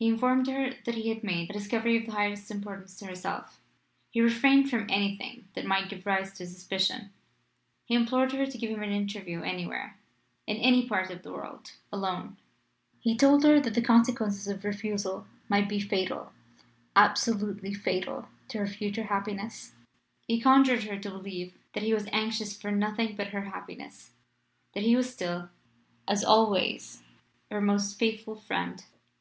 [0.00, 3.60] He informed her that he had made a discovery of the highest importance to herself
[4.10, 7.12] he refrained from anything that might give rise to suspicion;
[7.84, 9.96] he implored her to give him an interview anywhere,
[10.48, 12.38] in any part of the world alone,
[12.98, 16.32] he told her that the consequences of refusal might be fatal
[16.96, 19.74] absolutely fatal to her future happiness:
[20.26, 24.10] he conjured her to believe that he was anxious for nothing but her happiness:
[24.74, 25.50] that he was still,
[26.08, 27.04] as always,
[27.48, 28.86] her most faithful friend.